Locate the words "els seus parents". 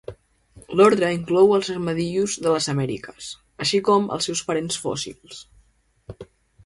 4.17-4.81